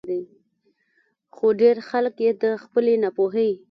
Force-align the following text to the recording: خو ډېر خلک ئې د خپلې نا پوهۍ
خو 1.35 1.47
ډېر 1.61 1.77
خلک 1.89 2.15
ئې 2.25 2.31
د 2.41 2.43
خپلې 2.63 2.93
نا 3.01 3.09
پوهۍ 3.17 3.51